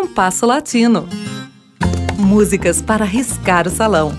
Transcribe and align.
Compasso 0.00 0.46
Latino. 0.46 1.08
Músicas 2.16 2.80
para 2.80 3.04
riscar 3.04 3.66
o 3.66 3.70
salão. 3.70 4.12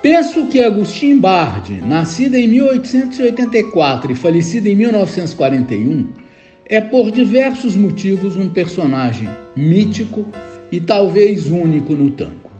Penso 0.00 0.46
que 0.46 0.62
Agustin 0.62 1.18
Bardi, 1.18 1.80
nascida 1.80 2.38
em 2.38 2.46
1884 2.46 4.12
e 4.12 4.14
falecida 4.14 4.68
em 4.68 4.76
1941, 4.76 6.12
é 6.66 6.80
por 6.80 7.10
diversos 7.10 7.74
motivos 7.74 8.36
um 8.36 8.48
personagem 8.48 9.28
mítico 9.56 10.28
e 10.70 10.80
talvez 10.80 11.48
único 11.48 11.94
no 11.94 12.12
tango. 12.12 12.52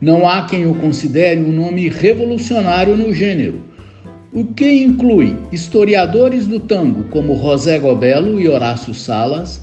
Não 0.00 0.28
há 0.28 0.46
quem 0.46 0.66
o 0.66 0.74
considere 0.74 1.40
um 1.40 1.52
nome 1.52 1.88
revolucionário 1.88 2.96
no 2.96 3.14
gênero, 3.14 3.62
o 4.36 4.44
que 4.44 4.70
inclui 4.84 5.34
historiadores 5.50 6.46
do 6.46 6.60
tango 6.60 7.04
como 7.04 7.40
José 7.40 7.78
Gobelo 7.78 8.38
e 8.38 8.46
Horácio 8.46 8.92
Salas 8.92 9.62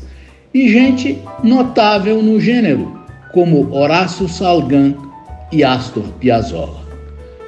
e 0.51 0.67
gente 0.67 1.19
notável 1.43 2.23
no 2.23 2.41
gênero 2.41 2.91
como 3.31 3.71
Horácio 3.71 4.27
Salgan 4.27 4.95
e 5.51 5.63
Astor 5.63 6.05
Piazzolla. 6.19 6.81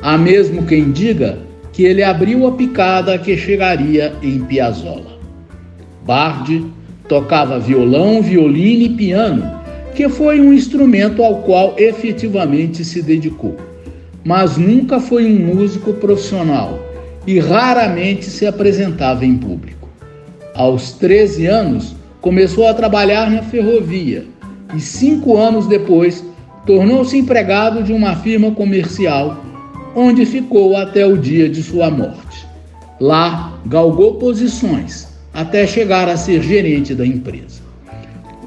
Há 0.04 0.20
mesmo 0.20 0.68
quem 0.68 0.92
diga 0.92 1.40
que 1.74 1.84
ele 1.84 2.04
abriu 2.04 2.46
a 2.46 2.52
picada 2.52 3.18
que 3.18 3.36
chegaria 3.36 4.14
em 4.22 4.42
Piazzolla. 4.42 5.18
Bardi 6.06 6.64
tocava 7.08 7.60
violão, 7.60 8.22
violino 8.22 8.84
e 8.84 8.90
piano, 8.90 9.52
que 9.96 10.08
foi 10.08 10.40
um 10.40 10.54
instrumento 10.54 11.24
ao 11.24 11.38
qual 11.38 11.74
efetivamente 11.80 12.86
se 12.86 13.02
dedicou, 13.02 13.58
mas 14.24 14.58
nunca 14.58 15.00
foi 15.00 15.26
um 15.26 15.56
músico 15.56 15.92
profissional 15.94 16.85
e 17.26 17.40
raramente 17.40 18.26
se 18.26 18.46
apresentava 18.46 19.26
em 19.26 19.38
público. 19.38 19.90
Aos 20.54 20.94
13 20.94 21.48
anos, 21.48 21.96
começou 22.22 22.68
a 22.68 22.74
trabalhar 22.74 23.30
na 23.30 23.42
ferrovia 23.44 24.26
e, 24.76 24.80
cinco 24.80 25.38
anos 25.38 25.68
depois, 25.68 26.24
tornou-se 26.66 27.18
empregado 27.18 27.84
de 27.84 27.94
uma 27.94 28.16
firma 28.16 28.52
comercial 28.52 29.44
onde 29.96 30.26
ficou 30.26 30.76
até 30.76 31.06
o 31.06 31.18
dia 31.18 31.50
de 31.50 31.64
sua 31.64 31.90
morte. 31.90 32.46
Lá, 33.00 33.60
galgou 33.66 34.16
posições 34.16 35.08
até 35.34 35.68
chegar 35.68 36.08
a 36.08 36.18
ser 36.18 36.42
gerente 36.42 36.96
da 36.96 37.06
empresa. 37.06 37.62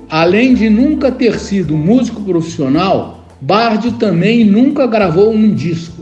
Além 0.08 0.54
de 0.54 0.70
nunca 0.70 1.12
ter 1.12 1.38
sido 1.38 1.76
músico 1.76 2.22
profissional, 2.22 3.26
Bardi 3.40 3.92
também 3.92 4.44
nunca 4.44 4.86
gravou 4.86 5.30
um 5.30 5.54
disco, 5.54 5.97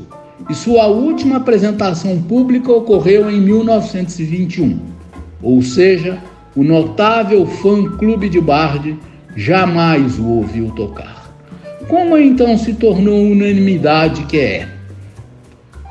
e 0.48 0.54
sua 0.54 0.86
última 0.86 1.36
apresentação 1.36 2.20
pública 2.22 2.72
ocorreu 2.72 3.30
em 3.30 3.40
1921. 3.40 4.78
Ou 5.42 5.62
seja, 5.62 6.18
o 6.54 6.62
notável 6.62 7.44
fã-clube 7.46 8.28
de 8.28 8.40
Bardi 8.40 8.96
jamais 9.36 10.18
o 10.18 10.26
ouviu 10.26 10.70
tocar. 10.70 11.34
Como 11.88 12.16
então 12.16 12.56
se 12.56 12.74
tornou 12.74 13.30
unanimidade 13.30 14.24
que 14.24 14.38
é? 14.38 14.68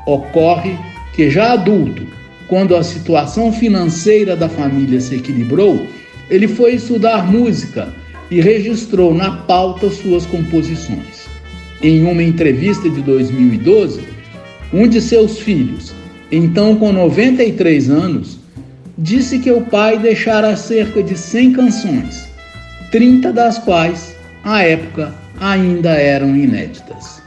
Ocorre 0.06 0.76
que, 1.14 1.30
já 1.30 1.52
adulto, 1.52 2.06
quando 2.48 2.76
a 2.76 2.82
situação 2.82 3.52
financeira 3.52 4.36
da 4.36 4.48
família 4.48 5.00
se 5.00 5.16
equilibrou, 5.16 5.86
ele 6.28 6.48
foi 6.48 6.74
estudar 6.74 7.30
música 7.30 7.88
e 8.30 8.40
registrou 8.40 9.14
na 9.14 9.30
pauta 9.30 9.88
suas 9.90 10.26
composições. 10.26 11.26
Em 11.82 12.04
uma 12.04 12.22
entrevista 12.22 12.88
de 12.88 13.00
2012, 13.02 14.15
um 14.72 14.88
de 14.88 15.00
seus 15.00 15.38
filhos, 15.38 15.92
então 16.30 16.76
com 16.76 16.92
93 16.92 17.90
anos, 17.90 18.38
disse 18.98 19.38
que 19.38 19.50
o 19.50 19.60
pai 19.62 19.98
deixara 19.98 20.56
cerca 20.56 21.02
de 21.02 21.16
100 21.16 21.52
canções, 21.52 22.28
30 22.90 23.32
das 23.32 23.58
quais, 23.58 24.16
à 24.44 24.62
época, 24.62 25.14
ainda 25.40 25.90
eram 25.90 26.34
inéditas. 26.36 27.22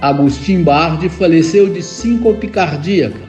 Agostinho 0.00 0.64
Bardi 0.64 1.08
faleceu 1.08 1.68
de 1.72 1.82
síncope 1.82 2.48
cardíaca 2.48 3.26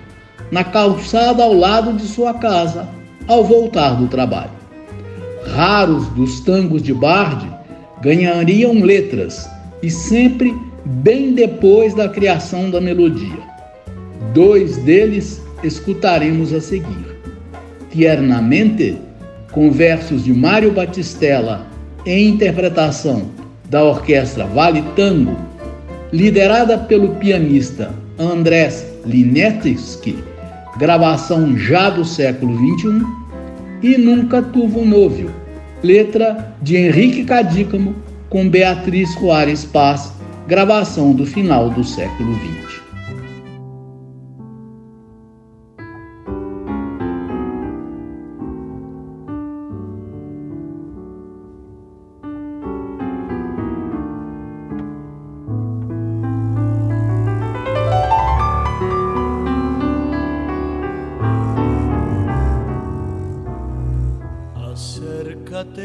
na 0.51 0.63
calçada 0.63 1.43
ao 1.43 1.53
lado 1.53 1.93
de 1.93 2.03
sua 2.03 2.33
casa 2.33 2.87
ao 3.27 3.43
voltar 3.43 3.91
do 3.91 4.07
trabalho. 4.07 4.51
Raros 5.53 6.07
dos 6.09 6.41
tangos 6.41 6.81
de 6.81 6.93
Bardi 6.93 7.49
ganhariam 8.01 8.73
letras 8.73 9.49
e 9.81 9.89
sempre 9.89 10.53
bem 10.87 11.33
depois 11.33 11.93
da 11.93 12.07
criação 12.07 12.71
da 12.71 12.79
melodia. 12.79 13.37
Dois 14.33 14.77
deles 14.77 15.41
escutaremos 15.63 16.53
a 16.53 16.61
seguir. 16.61 17.17
Tiernamente, 17.91 18.97
com 19.51 19.71
versos 19.71 20.23
de 20.23 20.33
Mário 20.33 20.71
Batistella 20.71 21.67
em 22.05 22.29
interpretação 22.29 23.29
da 23.69 23.83
orquestra 23.83 24.45
Vale 24.45 24.83
Tango 24.95 25.35
liderada 26.11 26.77
pelo 26.77 27.15
pianista 27.15 27.93
Andrés 28.17 28.85
Linetsky, 29.05 30.17
gravação 30.77 31.57
já 31.57 31.89
do 31.89 32.05
século 32.05 32.55
XXI, 32.77 33.05
e 33.83 33.97
Nunca 33.97 34.41
Tuvo 34.41 34.85
Novio, 34.85 35.29
letra 35.83 36.55
de 36.61 36.77
Henrique 36.77 37.25
Cadícamo 37.25 37.95
com 38.29 38.49
Beatriz 38.49 39.13
Soares 39.13 39.65
Paz, 39.65 40.13
gravação 40.47 41.13
do 41.13 41.25
final 41.25 41.69
do 41.69 41.83
século 41.83 42.33
XX. 42.35 42.87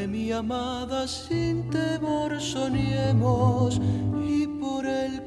mi 0.08 0.32
amada, 0.32 1.06
sin 1.06 1.62
temor 1.70 2.40
soñemos 2.40 3.80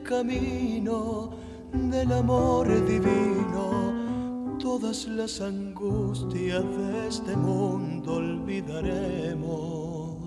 camino 0.07 1.31
del 1.73 2.11
amor 2.11 2.67
divino 2.85 4.59
todas 4.59 5.07
las 5.07 5.41
angustias 5.41 6.63
de 6.63 7.07
este 7.07 7.35
mundo 7.35 8.17
olvidaremos. 8.17 10.17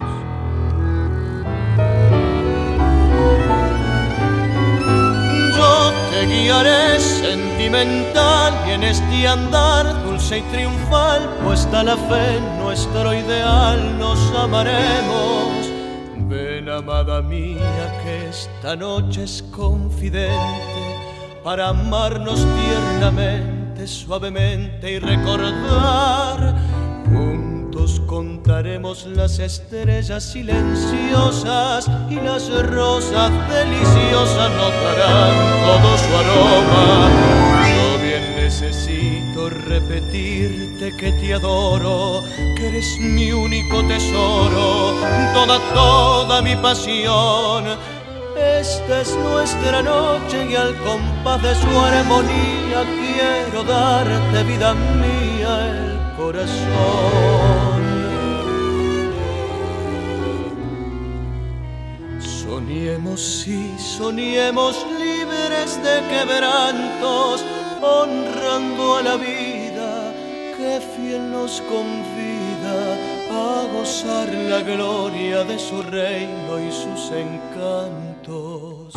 Yo 5.56 5.92
te 6.10 6.26
guiaré 6.26 6.98
sentimental 6.98 8.54
y 8.66 8.70
en 8.72 8.82
este 8.82 9.28
andar 9.28 10.04
dulce 10.04 10.38
y 10.38 10.42
triunfal, 10.42 11.28
puesta 11.44 11.84
la 11.84 11.96
fe 11.96 12.38
en 12.38 12.58
nuestro 12.58 13.14
ideal, 13.14 13.96
nos 13.98 14.18
amaremos. 14.34 15.77
Ven, 16.28 16.68
amada 16.68 17.22
mía, 17.22 18.00
que 18.04 18.28
esta 18.28 18.76
noche 18.76 19.24
es 19.24 19.42
confidente 19.50 20.28
para 21.42 21.68
amarnos 21.68 22.46
tiernamente, 22.54 23.86
suavemente 23.86 24.92
y 24.92 24.98
recordar. 24.98 26.54
Juntos 27.06 28.02
contaremos 28.06 29.06
las 29.06 29.38
estrellas 29.38 30.22
silenciosas 30.22 31.90
y 32.10 32.16
las 32.16 32.50
rosas 32.66 33.30
deliciosas 33.48 34.50
notarán 34.50 35.64
todo 35.64 35.96
su 35.96 36.14
aroma. 36.14 37.57
Repetirte 39.98 40.96
que 40.96 41.10
te 41.10 41.34
adoro, 41.34 42.22
que 42.54 42.68
eres 42.68 43.00
mi 43.00 43.32
único 43.32 43.82
tesoro, 43.84 44.94
toda, 45.34 45.58
toda 45.74 46.40
mi 46.40 46.54
pasión. 46.54 47.64
Esta 48.60 49.00
es 49.00 49.16
nuestra 49.16 49.82
noche 49.82 50.50
y 50.50 50.54
al 50.54 50.76
compás 50.84 51.42
de 51.42 51.52
su 51.52 51.80
armonía 51.80 52.84
quiero 52.96 53.64
darte 53.64 54.44
vida 54.44 54.72
mía 54.74 55.66
el 55.66 56.16
corazón. 56.16 57.82
Soñemos, 62.20 63.20
sí, 63.20 63.74
soñemos 63.76 64.76
libres 64.96 65.82
de 65.82 66.02
quebrantos, 66.08 67.44
honrando 67.82 68.96
a 68.96 69.02
la 69.02 69.16
vida 69.16 69.67
que 70.68 70.80
fiel 70.80 71.30
nos 71.30 71.62
convida 71.62 72.78
a 73.30 73.66
gozar 73.74 74.28
la 74.52 74.60
gloria 74.60 75.42
de 75.44 75.58
su 75.58 75.82
reino 75.82 76.52
y 76.58 76.70
sus 76.70 77.02
encantos. 77.26 78.92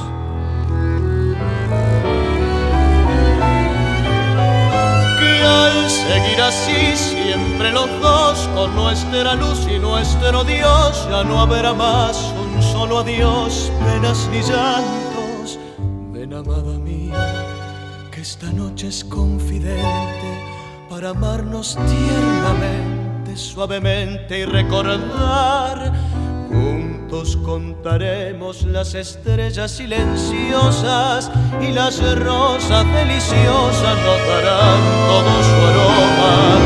Que 5.20 5.34
al 5.60 5.90
seguir 5.90 6.42
así 6.42 6.82
siempre 6.96 7.72
los 7.72 7.90
dos 8.02 8.50
con 8.56 8.76
nuestra 8.76 9.36
luz 9.36 9.60
y 9.74 9.80
nuestro 9.80 10.44
Dios. 10.44 11.08
Ya 11.10 11.24
no 11.24 11.40
habrá 11.40 11.74
más 11.74 12.18
un 12.44 12.62
solo 12.62 13.00
adiós, 13.00 13.72
penas 13.86 14.28
ni 14.32 14.42
llantos. 14.42 15.60
Ven 16.14 16.34
amada 16.34 16.78
mía, 16.90 17.46
que 18.12 18.22
esta 18.22 18.48
noche 18.52 18.88
es 18.88 19.04
confidente 19.06 20.51
para 20.92 21.12
amarnos 21.12 21.78
tiernamente, 21.88 23.38
suavemente 23.38 24.40
y 24.40 24.46
recordar 24.46 25.94
contaremos 27.44 28.64
las 28.64 28.96
estrellas 28.96 29.72
silenciosas 29.72 31.32
y 31.62 31.72
las 31.72 32.00
rosas 32.20 32.86
deliciosas 32.94 33.98
nos 34.06 34.28
darán 34.28 34.80
todo 35.08 35.44
su 35.44 35.60
aroma. 35.70 36.60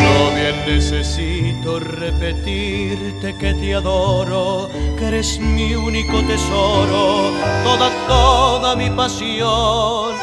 Yo 0.00 0.34
bien 0.34 0.56
necesito 0.66 1.39
repetirte 1.64 3.36
que 3.36 3.54
te 3.54 3.74
adoro, 3.74 4.68
que 4.98 5.06
eres 5.08 5.38
mi 5.38 5.74
único 5.74 6.22
tesoro, 6.22 7.32
toda, 7.64 7.90
toda 8.08 8.76
mi 8.76 8.90
pasión. 8.90 10.14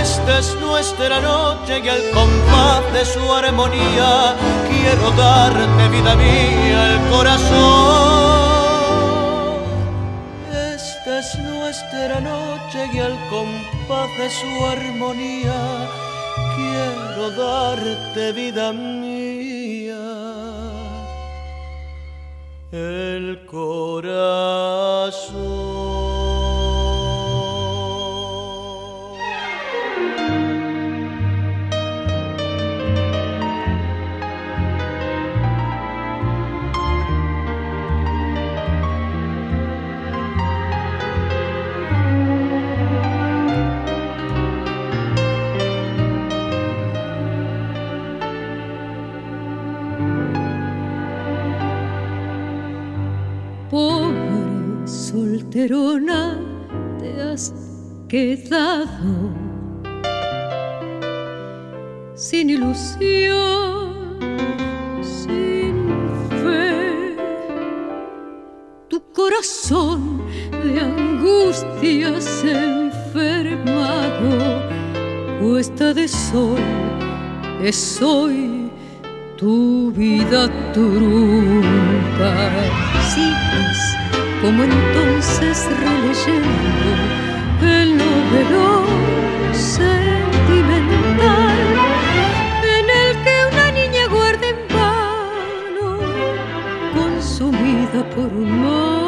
Esta 0.00 0.38
es 0.38 0.56
nuestra 0.60 1.20
noche 1.20 1.80
y 1.84 1.88
al 1.88 2.10
compás 2.10 2.92
de 2.92 3.04
su 3.04 3.32
armonía 3.32 4.36
quiero 4.68 5.10
darte 5.12 5.88
vida 5.88 6.14
mía 6.16 6.92
el 6.92 7.10
corazón 7.10 8.52
es 11.22 11.38
nuestra 11.38 12.20
noche 12.20 12.88
y 12.92 12.98
al 12.98 13.16
compás 13.28 14.08
de 14.18 14.30
su 14.30 14.66
armonía 14.66 15.88
quiero 16.56 17.30
darte 17.30 18.32
vida 18.32 18.72
mía. 18.72 19.01
Te 55.68 57.22
has 57.22 57.54
quedado 58.08 59.30
sin 62.16 62.50
ilusión, 62.50 64.18
sin 65.00 65.86
fe. 66.42 67.16
Tu 68.88 69.00
corazón 69.12 70.22
de 70.64 70.80
angustias 70.80 72.44
enfermado, 72.44 73.42
puesta 75.40 75.94
de 75.94 76.08
sol, 76.08 76.58
es 77.62 78.02
hoy 78.02 78.68
tu 79.36 79.92
vida 79.92 80.50
trunca. 80.72 82.32
Como 84.42 84.64
entonces 84.64 85.68
releyendo 85.78 86.48
el 87.62 87.96
novelo 87.96 88.84
sentimental 89.52 90.58
en 92.76 92.86
el 92.90 93.10
que 93.22 93.34
una 93.52 93.70
niña 93.70 94.04
guarda 94.10 94.46
en 94.48 94.60
vano, 94.74 96.00
consumida 96.92 98.00
por 98.16 98.26
un 98.32 98.50
mal 98.64 99.01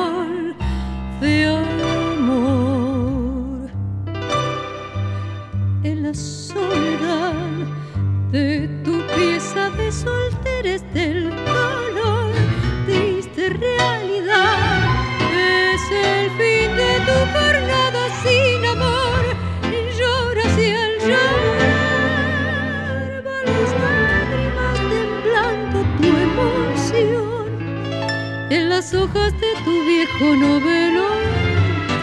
de 29.14 29.54
tu 29.64 29.84
viejo 29.84 30.36
novelo 30.36 31.06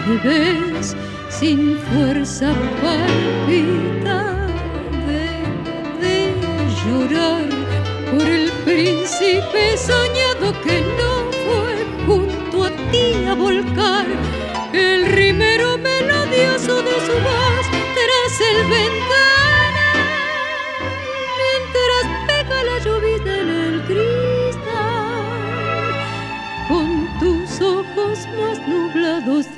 te 0.06 0.28
ves 0.28 0.96
sin 1.28 1.78
fuerza 1.78 2.54
palpitar 2.80 4.48
de, 5.06 5.26
de 6.00 6.34
llorar 6.80 7.48
por 8.10 8.26
el 8.26 8.50
príncipe 8.64 9.76
soñado 9.76 10.58
que 10.62 10.80
no 10.98 11.12
fue 11.44 12.06
junto 12.06 12.64
a 12.64 12.70
a 13.28 13.34
volcar 13.34 14.06
el 14.72 15.06
rimero 15.12 15.76
melodioso 15.78 16.82
de 16.82 16.94
su 17.06 17.12
voz 17.12 17.66
tras 17.94 18.40
el 18.50 18.68
ventana 18.68 19.01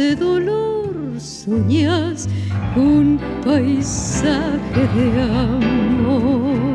de 0.05 0.17
dolor 0.17 0.95
soñas 1.19 2.29
un 2.77 3.19
paisaje 3.45 4.83
de 4.97 5.23
amor 5.23 6.75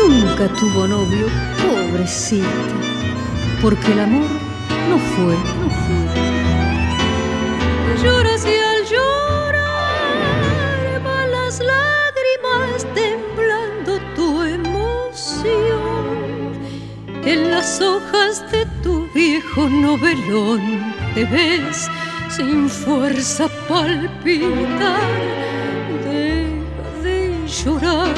nunca 0.00 0.48
tuvo 0.60 0.86
novio, 0.88 1.26
pobrecito, 1.62 2.74
porque 3.60 3.92
el 3.92 4.00
amor 4.00 4.30
no 4.90 4.98
fue, 4.98 5.34
no 5.60 5.70
fue. 5.70 6.01
Las 17.72 17.80
hojas 17.80 18.52
de 18.52 18.66
tu 18.82 19.08
viejo 19.14 19.66
novelón 19.68 20.60
te 21.14 21.24
ves 21.24 21.88
sin 22.28 22.68
fuerza 22.68 23.48
palpitar. 23.66 25.00
Deja 26.04 27.02
de 27.02 27.34
llorar 27.46 28.11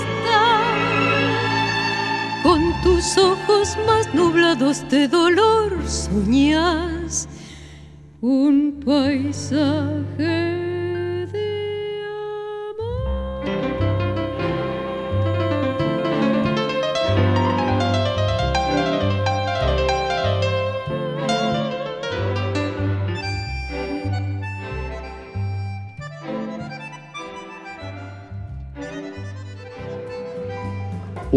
Con 2.42 2.60
tus 2.82 3.18
ojos 3.18 3.76
más 3.86 4.12
nublados 4.14 4.88
de 4.88 5.08
dolor 5.08 5.76
soñas 5.86 7.28
un 8.20 8.80
paisaje 8.84 10.65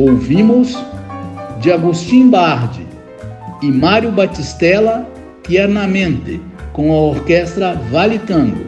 Ouvimos 0.01 0.77
de 1.59 1.73
Agostinho 1.73 2.29
Bardi, 2.29 2.87
e 3.61 3.69
Mário 3.69 4.13
Batistella, 4.13 5.05
Tiernamente, 5.45 6.39
com 6.71 6.93
a 6.93 6.95
orquestra 6.95 7.75
Vale 7.91 8.17
Tango, 8.17 8.63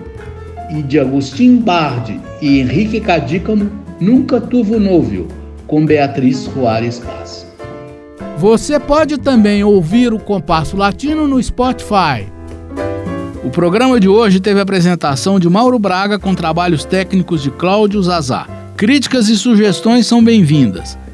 e 0.70 0.84
de 0.84 1.00
Agostinho 1.00 1.62
Bardi 1.62 2.20
e 2.42 2.60
Henrique 2.60 3.00
Cadícamo, 3.00 3.72
Nunca 3.98 4.42
Tuvo 4.42 4.78
Novio, 4.78 5.30
com 5.68 5.86
Beatriz 5.86 6.40
Soares 6.40 7.00
Paz. 7.00 7.48
Você 8.38 8.78
pode 8.78 9.18
também 9.18 9.64
ouvir 9.64 10.14
o 10.14 10.20
Compasso 10.20 10.76
Latino 10.76 11.30
no 11.30 11.42
Spotify. 11.42 12.28
O 13.42 13.50
programa 13.50 14.02
de 14.02 14.10
hoje 14.10 14.42
teve 14.42 14.60
a 14.60 14.64
apresentação 14.64 15.40
de 15.40 15.48
Mauro 15.48 15.80
Braga 15.80 16.20
com 16.20 16.36
trabalhos 16.36 16.84
técnicos 16.84 17.42
de 17.42 17.50
Cláudio 17.52 18.04
Zazá. 18.04 18.48
Críticas 18.76 19.30
e 19.30 19.38
sugestões 19.38 20.06
são 20.06 20.22
bem-vindas. 20.22 21.00